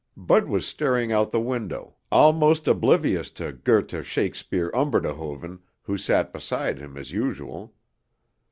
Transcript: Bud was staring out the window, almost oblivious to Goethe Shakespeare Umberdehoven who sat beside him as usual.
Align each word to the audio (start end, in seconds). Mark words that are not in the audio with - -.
Bud 0.17 0.45
was 0.47 0.67
staring 0.67 1.11
out 1.11 1.29
the 1.29 1.39
window, 1.39 1.93
almost 2.11 2.67
oblivious 2.67 3.29
to 3.37 3.51
Goethe 3.51 4.03
Shakespeare 4.03 4.71
Umberdehoven 4.73 5.59
who 5.83 5.95
sat 5.95 6.33
beside 6.33 6.79
him 6.79 6.97
as 6.97 7.11
usual. 7.11 7.75